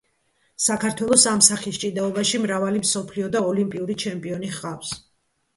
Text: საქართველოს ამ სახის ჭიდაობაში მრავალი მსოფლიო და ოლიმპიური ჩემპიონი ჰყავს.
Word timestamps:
საქართველოს 0.67 1.25
ამ 1.31 1.43
სახის 1.49 1.77
ჭიდაობაში 1.83 2.41
მრავალი 2.47 2.81
მსოფლიო 2.87 3.29
და 3.37 3.43
ოლიმპიური 3.51 3.97
ჩემპიონი 4.07 4.51
ჰყავს. 4.57 4.97